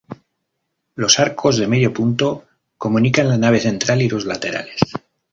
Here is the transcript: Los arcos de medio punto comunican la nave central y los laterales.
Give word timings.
Los 0.95 1.19
arcos 1.19 1.57
de 1.59 1.67
medio 1.67 1.93
punto 1.93 2.45
comunican 2.75 3.29
la 3.29 3.37
nave 3.37 3.59
central 3.59 4.01
y 4.01 4.09
los 4.09 4.25
laterales. 4.25 4.79